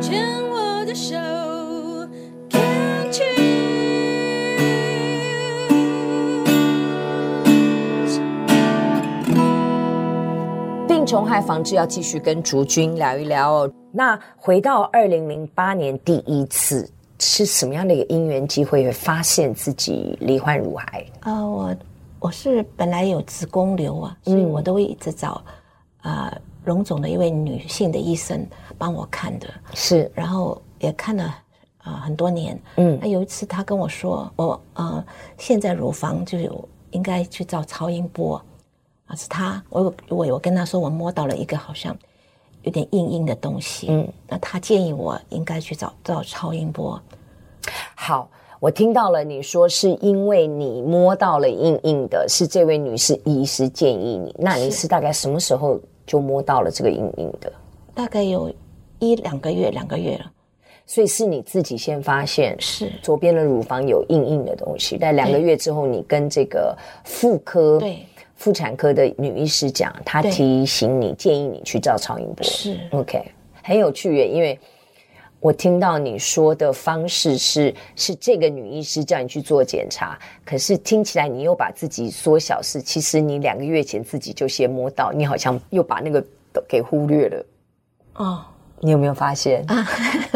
[0.00, 1.14] 牵我的手
[2.48, 3.36] ，Can't you？
[10.88, 13.70] 病虫害防治要继续跟竹君聊一聊哦。
[13.92, 21.04] 那回到二零零八年第一次是什么样的一个因缘机会，会发现自己罹患乳癌？
[21.20, 21.76] 啊、呃，我
[22.20, 25.42] 我是本来有子宫瘤啊，所以我都会一直找
[26.00, 26.34] 啊
[26.64, 32.60] 荣总的一位女性的医生帮我看的，是，然后也看了啊、呃、很多年。
[32.76, 35.04] 嗯，那有一次她跟我说，我呃
[35.38, 38.40] 现在乳房就有应该去照超音波
[39.06, 41.96] 啊，是她我我我跟她说我摸到了一个好像。
[42.62, 47.00] 有点硬硬的东西，嗯，那她建议我应该去找照超音波。
[47.94, 54.36] 好，我听到了，你说是因为你摸到了硬硬的，是这位女士医师建议你。
[54.38, 57.52] 那你是大概什么时候就摸到了这个硬硬的？
[57.94, 58.52] 大概有
[58.98, 60.32] 一两个月，两个月了。
[60.84, 67.98] 所以是你自己先发现是左边的乳房有硬硬的东西，但两个月之后，你跟这个妇科对。
[68.34, 72.42] 妇产科的女医师讲，她提醒你，建议你去照超音波。
[72.42, 73.22] 是 OK，
[73.62, 74.58] 很有趣耶，因为
[75.40, 86.20] 我听到你说的方式是，是这个女医师叫你去做检查，可是听起来你又把自己缩小，是其实你两个月前自己就先摸到，你好像又把那个
[86.52, 87.46] 都给忽略了。
[88.16, 88.44] 哦，
[88.80, 89.64] 你有没有发现？
[89.66, 89.88] 啊，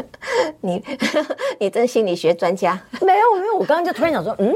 [0.60, 0.82] 你
[1.60, 2.80] 你真心理学专家？
[3.02, 4.55] 没有没有，我刚刚就突然想说，嗯。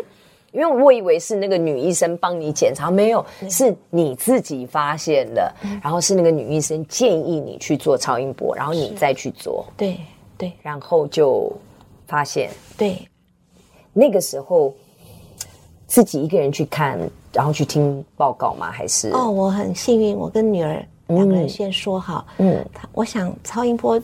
[0.50, 5.54] 因为我以为是那个女医生帮你检查，没有，是你自己发现的。
[5.62, 9.66] 嗯、然后是那个女医生建议你去做超音波，然后你再去做。
[9.76, 9.98] 对
[10.38, 11.52] 对，然后就
[12.06, 12.50] 发现。
[12.76, 13.06] 对，
[13.92, 14.72] 那个时候
[15.86, 16.98] 自己一个人去看，
[17.32, 18.70] 然后去听报告吗？
[18.70, 19.10] 还是？
[19.10, 22.26] 哦，我很幸运，我跟女儿两个人先说好。
[22.38, 24.00] 嗯，我想超音波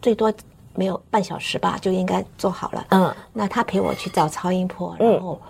[0.00, 0.32] 最多
[0.74, 2.86] 没有半小时吧，就应该做好了。
[2.90, 5.40] 嗯，那他陪我去找超音波，然后。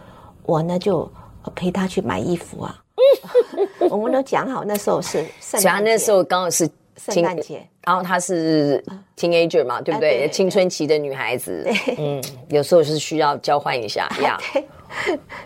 [0.44, 1.08] 我呢就
[1.54, 2.82] 陪他去买衣服啊，
[3.88, 6.68] 我们都讲好那时候是圣诞节，那时候刚好是
[7.06, 8.84] 圣诞节，然后她是
[9.16, 10.28] teenager 嘛，对不对？
[10.30, 11.66] 青春期的女孩子，
[11.98, 14.38] 嗯，有时候是需要交换一下 呀。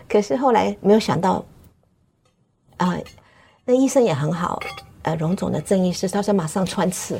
[0.07, 1.43] 可是后来没有想到，
[2.77, 2.97] 啊，
[3.65, 4.59] 那医生也很好，
[5.03, 7.19] 呃，荣总的郑医师，他说马上穿刺，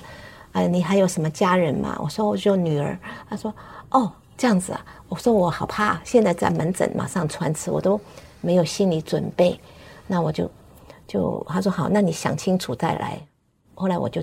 [0.52, 1.98] 啊，你还有什么家人吗？
[2.04, 2.98] 我说我就女儿，
[3.30, 3.54] 他说
[3.90, 4.12] 哦。
[4.40, 8.00] 这样子啊，我说我好怕，现在在门诊马上穿刺，我都
[8.40, 9.60] 没有心理准备。
[10.06, 10.48] 那我就
[11.08, 13.20] 就他说好，那你想清楚再来。
[13.78, 14.22] 后来我就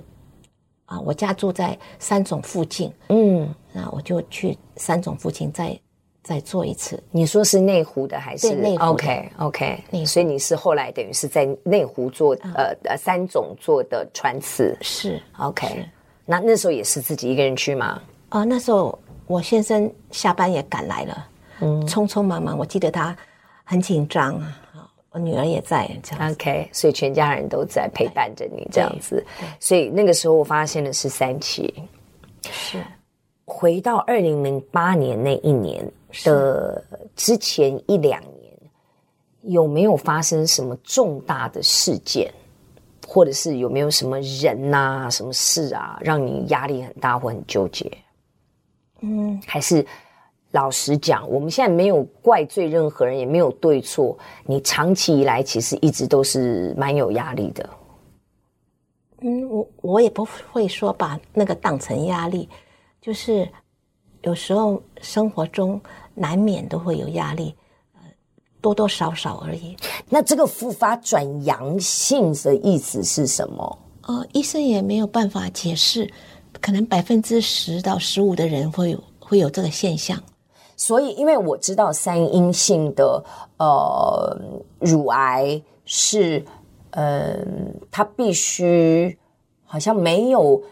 [0.87, 5.79] 啊，我家住在三总附近，嗯，那我就去三总附近再
[6.23, 7.03] 再做一次。
[7.11, 8.51] 你说是内湖的还是？
[8.51, 8.85] 对，内湖。
[8.85, 15.89] OK OK，所以你是后来等于是在内湖做、嗯、呃呃三总做的穿刺是 OK 是。
[16.27, 18.03] 那那时候也是自己一个人去吗？
[18.29, 18.99] 啊、呃，那时候。
[19.27, 21.29] 我先生下班也赶来了，
[21.61, 23.17] 嗯，匆匆忙忙，我记得他
[23.65, 24.61] 很紧张啊。
[25.15, 29.25] 我女儿也在，这样 OK，所以全家人都在陪伴着你这样子。
[29.61, 31.73] 所以那个时候我发现的是三期，
[32.43, 32.83] 是
[33.45, 35.89] 回到二零零八年那一年
[36.25, 38.53] 的之前一两年，
[39.43, 42.29] 有没有发生什么重大的事件，
[43.07, 47.89] 或者是有没有什么人呐、啊、什么事啊，让你压力很大或很纠结？
[49.01, 49.87] 嗯，还是
[50.55, 54.17] 老实讲，我们现在没有怪罪任何人，也没有对错。
[54.47, 57.69] 你长期以来其实一直都是蛮有压力的。
[59.21, 62.49] 嗯，我我也不会说把那个当成压力，
[63.01, 63.49] 就是
[64.23, 65.81] 有时候生活中
[66.15, 67.53] 难免都会有压力，
[67.95, 68.03] 呃，
[68.61, 69.77] 多多少少而已。
[70.09, 73.79] 那这个复发转阳性的意思是什么？
[74.03, 76.09] 呃，医生也没有办法解释。
[76.61, 80.23] 可能百分之十到十五的人会有会有这个现象，
[80.77, 83.23] 所以因为我知道三阴性的
[83.59, 84.39] 呃
[84.79, 86.45] 乳癌是，
[86.91, 89.19] 嗯、呃，它必须
[89.65, 90.63] 好像没有。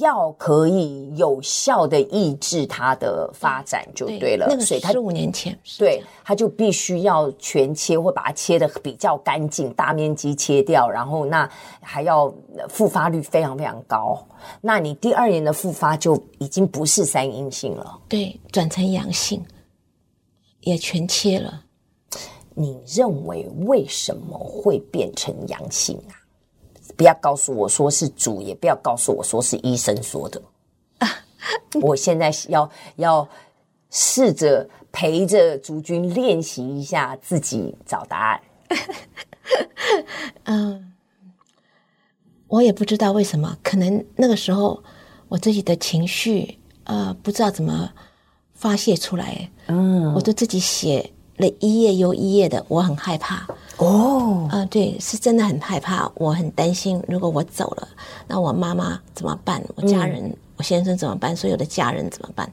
[0.00, 11.48] 药可以有效的抑制它的发展就对了，对，那个十五年前，对，它就必须要全切或把它切的比较干净，大面积切掉，然后那
[11.80, 12.32] 还要
[12.68, 14.26] 复发率非常非常高。
[14.60, 19.44] 那你第二年的复发就已经不是三阴性了，对，转成阳性，
[20.60, 21.62] 也全切了。
[22.54, 26.19] 你认为为什么会变成阳性啊？
[27.00, 30.42] 不要告诉我说是主，也不要告诉我说是医生说的。
[31.80, 33.26] 我现在要要
[33.88, 38.40] 试着陪着竹君练习一下，自己找答案。
[40.44, 40.92] 嗯，
[42.48, 44.82] 我也不知道为什么，可能那个时候
[45.28, 47.90] 我自己的情绪，呃，不知道怎么
[48.52, 49.50] 发泄出来。
[49.68, 53.46] 嗯，我都自己写了一页又一页的，我很害怕。
[53.78, 54.09] 哦，
[54.50, 57.88] 啊、呃，对，是真的很害怕，我很担心，如果我走了，
[58.26, 59.62] 那我妈妈怎么办？
[59.76, 61.34] 我家人，嗯、我先生怎么办？
[61.36, 62.50] 所有的家人怎么办？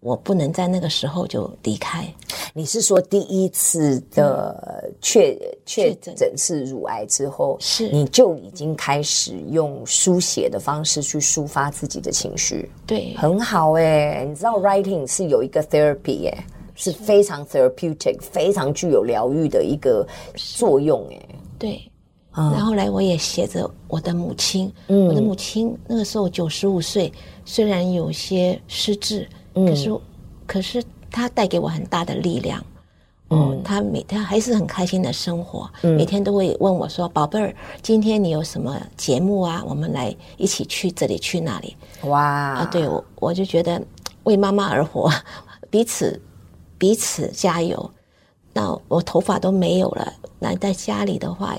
[0.00, 2.06] 我不能在那个时候就离开。
[2.54, 12.70] 你是说第一次的确确诊是乳癌之后，是你就已经开始用书写的方式去抒发自己的情绪？
[12.86, 14.24] 对，很好哎。
[14.26, 16.46] 你知道 writing 是有一个 therapy 哎，
[16.80, 21.20] 是非常 therapeutic，非常具有疗愈的一个作用哎。
[21.58, 21.90] 对，
[22.34, 27.12] 然后来我也写着我的母亲，嗯，我的母亲那个时候九十五岁，
[27.44, 29.28] 虽然有些失智。
[29.52, 30.00] 可是，嗯、
[30.46, 32.64] 可是她带给我很大的力量。
[33.28, 39.62] 嗯，她每天还是很开心的生活，嗯、每天都会问我说：“宝贝儿，今天你有什么节目啊？
[39.66, 41.76] 我们来一起去这里去那里。”
[42.08, 42.20] 哇！
[42.20, 43.80] 啊，对我我就觉得
[44.22, 45.12] 为妈妈而活，
[45.68, 46.20] 彼此
[46.80, 47.92] 彼此加油。
[48.52, 51.56] 那我头发都没有了，那在家里的话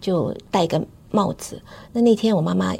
[0.00, 0.80] 就戴个
[1.10, 1.60] 帽子。
[1.92, 2.72] 那那天我妈妈。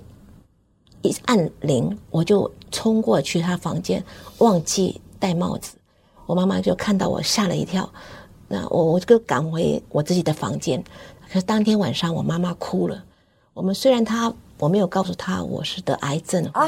[1.03, 4.05] 一按铃，我就冲过去她房间，
[4.39, 5.77] 忘记戴帽子。
[6.27, 7.89] 我妈妈就看到我，吓了一跳。
[8.49, 10.83] 那我我就赶回我自己的房间。
[11.29, 13.05] 可是当天晚上，我妈妈哭了。
[13.55, 16.67] 我们虽然她我没有告诉她我是得癌症啊，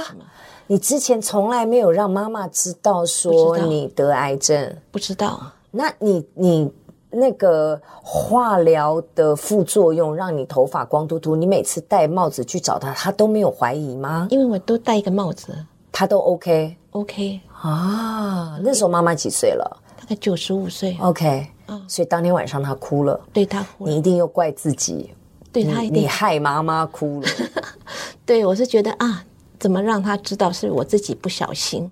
[0.71, 5.53] 你之前从来没有让妈妈知道说你得癌症，不知道。
[5.73, 6.73] 那你你。
[7.13, 14.29] 那个化疗的副作用让你头发光秃秃，你每次戴帽子去找他，他都没有怀疑吗？
[14.31, 15.53] 因为我都戴一个帽子，
[15.91, 18.57] 他都 OK OK 啊。
[18.63, 19.83] 那时候妈妈几岁了？
[19.99, 20.97] 大概九十五岁。
[21.01, 25.13] OK，嗯，所以当天晚上他哭了，对他哭了，你一定又怪自己，
[25.51, 27.29] 对他一定，你害妈妈哭了。
[28.25, 29.25] 对，我是觉得啊，
[29.61, 31.89] 怎么让他知道是我自己不小心？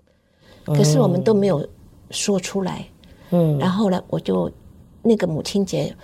[0.64, 1.64] 可是我们都没有
[2.10, 2.84] 说出来，
[3.30, 4.50] 嗯，然后呢，我就。
[5.00, 5.94] 那个母亲节，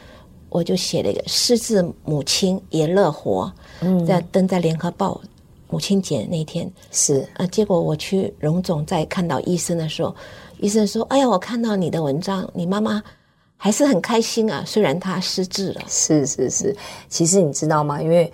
[0.49, 3.53] 我就写了一个“失智母亲也乐活”，
[3.83, 5.21] 嗯，在登在联合报。
[5.69, 10.15] 母亲节那天是啊，结果我去荣总在看到医生的时候，
[10.59, 13.03] 医生说：“哎呀，我看到你的文章，你妈妈
[13.57, 16.75] 还是很开心啊，虽然她失智了。”是是是，
[17.09, 18.01] 其实你知道吗？
[18.01, 18.33] 因为。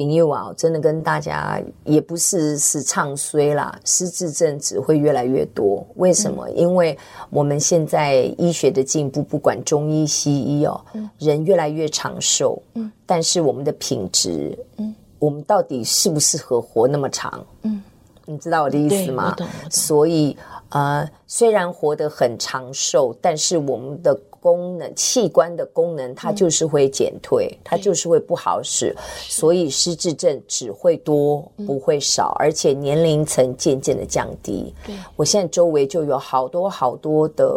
[0.00, 5.86] 朋友啊，真的跟大家也不是是唱衰啦，失智症只会越来越多。
[5.96, 6.48] 为什么？
[6.48, 6.96] 嗯、因为
[7.28, 17.44] 我们现在医学的进步，不管中医西医哦，嗯、人越来越长寿，嗯，但是我们的品质，嗯，我们到底适不适合活那么长？
[17.64, 17.82] 嗯，
[18.24, 19.36] 你知道我的意思吗？
[19.70, 20.34] 所以
[20.70, 24.18] 呃，虽然活得很长寿，但是我们的。
[24.42, 28.96] 功能器官的功能，它就是会减退，嗯、它就是会不好使，
[29.28, 34.74] 所以失智症只会多不会少，嗯、而且年龄层渐渐的降低。
[34.86, 37.52] 对，我现在周围就有好多好多的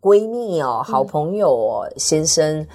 [0.00, 2.66] 闺蜜哦，好朋友哦，嗯、先生，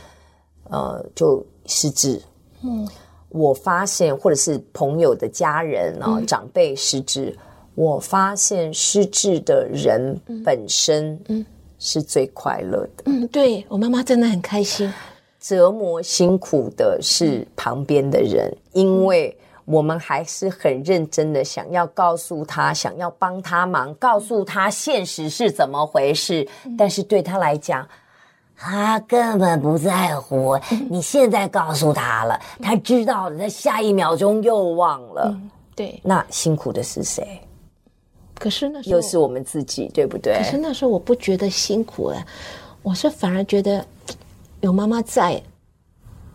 [0.69, 2.21] 呃，就失智。
[2.63, 2.87] 嗯，
[3.27, 7.37] 我发现或者是朋友的家人哦，嗯、长辈失智，
[7.75, 11.45] 我发现失智的人本身，
[11.77, 13.03] 是最快乐的。
[13.05, 14.91] 嗯，对，我妈妈真的很开心。
[15.39, 19.33] 折磨辛苦的是旁边的人，嗯、因为
[19.63, 26.45] 我们还是很认真的想要告诉他，想要帮他忙，告诉他现实是怎么回事。
[26.65, 27.87] 嗯、但是对他来讲，
[28.57, 30.59] 他根本不在乎。
[30.71, 35.31] 嗯、你现在告诉他了，他知道了，他下一秒钟又忘了。
[35.33, 37.39] 嗯、对，那辛苦的是谁？
[38.39, 40.33] 可是那时候又是我们自己，对不对？
[40.37, 42.25] 可是那时候我不觉得辛苦了，
[42.81, 43.85] 我是反而觉得
[44.61, 45.41] 有妈妈在，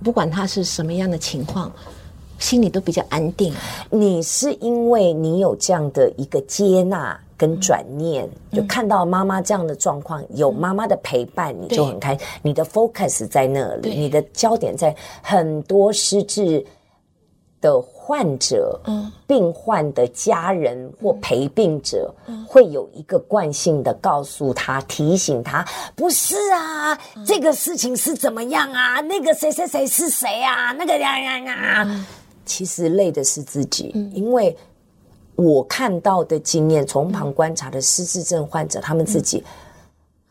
[0.03, 1.73] 不管她是什么样的情况，
[2.39, 3.53] 心里都比较安定。
[3.91, 12.27] 你是因为你有这样的一个接纳跟转念，嗯、就看到妈妈这样的状况，嗯、有妈妈的陪伴，你就很开心。
[12.43, 16.65] 你的 focus 在那里，你的焦点在很多失智
[17.65, 25.67] 的患者，嗯，病患的家人或陪病者，嗯，会有一个惯性的告诉他、提醒他，
[25.97, 29.01] 不是啊，嗯，这个事情是怎么样啊？
[29.01, 30.73] 那个谁谁谁是谁啊？
[30.73, 32.05] 那个呀呀呀，嗯，
[32.45, 34.55] 其实累的是自己，嗯，因为
[35.37, 39.43] 我看到的经验，从旁观察的失智症患者，他们自己，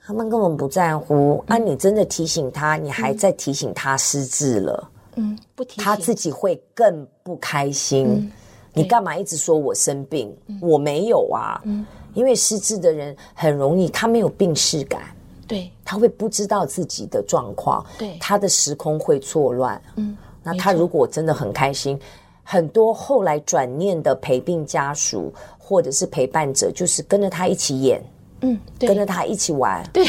[0.06, 1.44] 他们根本不在乎。
[1.48, 4.90] 啊，你真的提醒他，你还在提醒他失智了。
[5.16, 8.08] 嗯，不提他自己会更不开心。
[8.08, 8.32] 嗯、
[8.74, 10.36] 你干嘛一直说我生病？
[10.48, 11.62] 嗯、我没有啊。
[11.66, 15.02] 嗯，因为失智的人很容易，他没有病逝感。
[15.46, 17.86] 对，他会不知道自己的状况。
[17.98, 19.82] 对，他的时空会错乱。
[19.98, 22.00] 嗯，那他如果真的很开心，
[22.44, 28.02] 很多后来转念的陪病家属或者是陪伴者，就是跟着他一起演，
[28.42, 29.84] 嗯，对跟着他一起玩。
[29.94, 30.06] 对，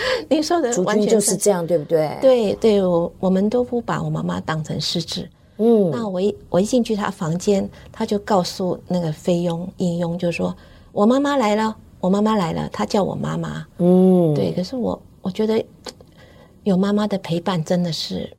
[0.28, 2.16] 你说的 完全就是这样，对不对？
[2.20, 5.28] 对对，我我们都不把我妈妈当成失智。
[5.58, 10.56] 嗯，那我一我一进去她房间，她就告诉那个菲佣应佣，就说
[10.92, 13.66] ：“我妈妈来了，我妈妈来了。”她叫我妈妈。
[13.78, 14.52] 嗯，对。
[14.52, 15.64] 可是我我觉得
[16.62, 18.32] 有妈妈的陪伴真的是，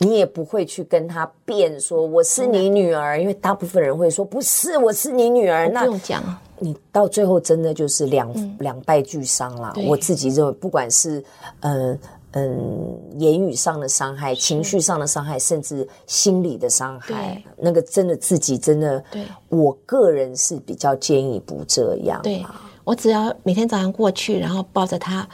[0.00, 5.68] 你也不会去跟他辩说我是你女儿，因为大部分人会说不是，我是你女儿。
[5.70, 6.22] 那不用讲，
[6.60, 9.74] 你到最后真的就是两、嗯、两败俱伤了。
[9.88, 11.24] 我自己认为，不管是
[11.60, 11.90] 嗯。
[11.92, 11.98] 呃
[12.32, 22.22] 嗯，言语上的伤害，情绪上的伤害，甚至心理的伤害，那个真的自己真的，对，我个人是比较建议不这样。
[22.22, 22.46] 对，
[22.84, 25.28] 我只要每天早上过去，然后抱着他，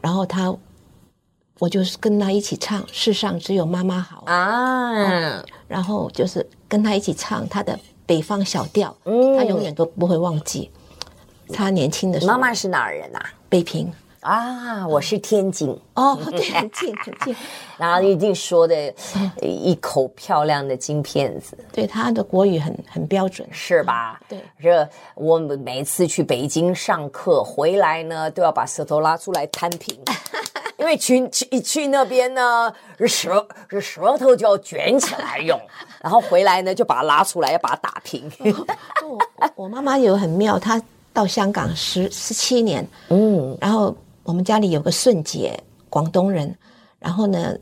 [0.00, 0.52] 然后他，
[1.60, 7.78] 我就是跟他一起唱《世上只有妈妈好》啊，然后就是跟他一起唱他的
[8.12, 10.70] 北方小调，嗯，他永远都不会忘记
[11.50, 12.30] 他年轻的时候。
[12.30, 13.24] 妈妈是哪儿人啊？
[13.48, 13.90] 北平。
[14.20, 17.34] 啊，我是天津哦，对，很近很近，
[17.78, 18.94] 然后一定说的
[19.40, 24.20] 一口漂亮的京片子，对，他的国语很很标准，是吧？
[24.28, 29.98] 对，这我们每次去北京上课回来呢，都要把舌头拉出来摊平，
[30.82, 32.70] 因为去去一去那边呢，
[33.06, 35.58] 舌这舌头就要卷起来用，
[36.02, 38.30] 然后回来呢就把它拉出来，要把它打平。
[39.02, 39.18] 我
[39.54, 43.96] 我妈妈有很妙，她到香港十十七年，嗯，然后。
[44.24, 45.60] 我们家里有个顺姐，
[45.90, 46.56] 广东人，
[47.00, 47.58] 然后呢，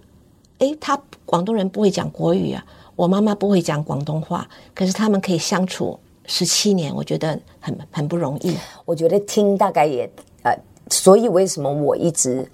[0.58, 2.62] 诶，她广东人不会讲国语啊，
[2.96, 8.54] 我妈妈不会讲广东话，可是他们可以相处十七年，我觉得很很不容易。
[8.84, 10.06] 我觉得听大概也
[10.42, 10.54] 呃，
[10.90, 12.46] 所以为什么我一直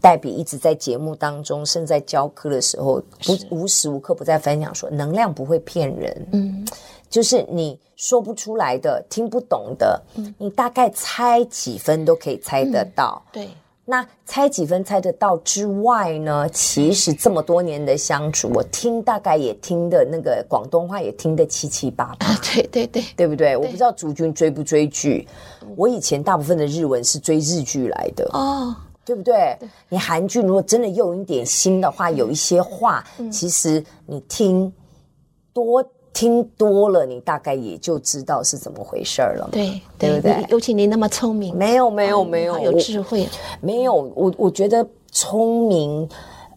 [0.00, 6.66] 黛比一直在节目当中，甚至在教课的时候，不无时无刻不在分享说，能量不会骗人，嗯，
[7.08, 13.48] 就是你说不出来的、听不懂的，嗯，你大概猜几分都可以猜得到，嗯、对。
[13.82, 16.48] 那猜几分猜得到之外呢？
[16.50, 22.38] 其实这么多年的相处，我听大概也听的那个广东话也听得七七八八。
[22.54, 23.48] 对对对，对不对？
[23.48, 25.26] 对我不知道竹君追不追剧。
[25.74, 28.76] 我以前大部分的日文是追日剧来的哦，
[29.10, 29.56] 对不对？
[29.58, 34.72] 对你韩剧如果真的用一点心的话，有一些话，其实你听
[35.52, 35.84] 多。
[36.12, 39.48] 听多了，你大概也就知道是怎么回事了。
[39.52, 40.44] 对，对不对？
[40.48, 43.26] 尤其你那么聪明，没有，没有，没有，有智慧。
[43.60, 46.06] 没有，我我觉得聪明，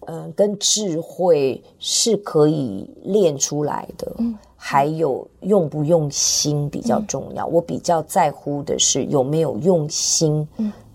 [0.08, 4.12] 嗯、呃，跟智慧是可以练出来的。
[4.18, 7.46] 嗯，还有用不用心比较重要。
[7.46, 10.46] 嗯、我比较在乎的是有没有用心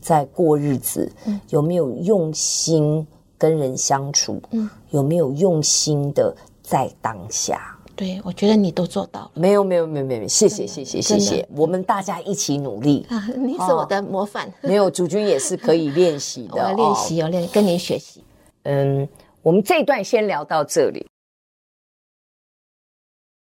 [0.08, 7.76] 在过日子，嗯、有没有用心跟人相处，嗯，有没有用心的在当下。
[7.94, 9.30] 对，我觉得你都做到了。
[9.34, 11.46] 没有，没有，没有，没有，谢谢，谢谢，谢谢。
[11.54, 13.04] 我们大家一起努力。
[13.10, 14.50] 啊，你是我的模范。
[14.62, 16.54] 没有，主君也是可以练习的。
[16.56, 18.24] 我要练习，要练，跟您学习。
[18.62, 19.06] 嗯，
[19.42, 21.06] 我们这一段先聊到这里。